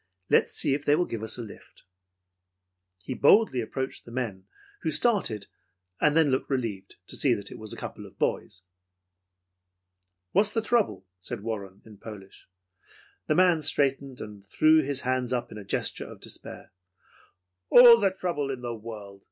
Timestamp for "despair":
16.19-16.73